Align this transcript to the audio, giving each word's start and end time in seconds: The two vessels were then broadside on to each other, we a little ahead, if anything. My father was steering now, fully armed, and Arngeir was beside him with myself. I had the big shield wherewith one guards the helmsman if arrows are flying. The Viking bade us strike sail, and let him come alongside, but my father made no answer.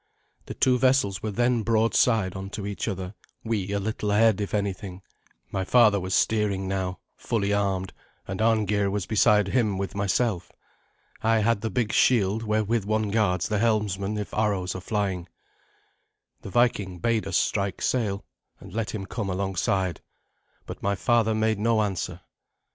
The 0.47 0.55
two 0.55 0.79
vessels 0.79 1.21
were 1.21 1.29
then 1.29 1.61
broadside 1.61 2.35
on 2.35 2.49
to 2.57 2.65
each 2.65 2.87
other, 2.87 3.13
we 3.43 3.71
a 3.71 3.79
little 3.79 4.09
ahead, 4.09 4.41
if 4.41 4.51
anything. 4.51 5.03
My 5.51 5.63
father 5.63 5.99
was 5.99 6.15
steering 6.15 6.67
now, 6.67 6.97
fully 7.15 7.53
armed, 7.53 7.93
and 8.27 8.41
Arngeir 8.41 8.89
was 8.89 9.05
beside 9.05 9.49
him 9.49 9.77
with 9.77 9.93
myself. 9.93 10.51
I 11.21 11.37
had 11.41 11.61
the 11.61 11.69
big 11.69 11.93
shield 11.93 12.41
wherewith 12.41 12.83
one 12.83 13.11
guards 13.11 13.47
the 13.47 13.59
helmsman 13.59 14.17
if 14.17 14.33
arrows 14.33 14.73
are 14.75 14.81
flying. 14.81 15.27
The 16.41 16.49
Viking 16.49 16.97
bade 16.97 17.27
us 17.27 17.37
strike 17.37 17.79
sail, 17.79 18.25
and 18.59 18.73
let 18.73 18.95
him 18.95 19.05
come 19.05 19.29
alongside, 19.29 20.01
but 20.65 20.81
my 20.81 20.95
father 20.95 21.35
made 21.35 21.59
no 21.59 21.79
answer. 21.83 22.21